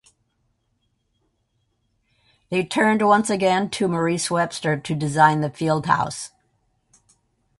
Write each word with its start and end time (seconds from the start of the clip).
They 2.49 2.63
turned 2.65 3.03
once 3.05 3.29
again 3.29 3.69
to 3.69 3.87
Maurice 3.87 4.31
Webster 4.31 4.75
to 4.75 4.95
design 4.95 5.41
the 5.41 5.51
field 5.51 5.85
house. 5.85 6.31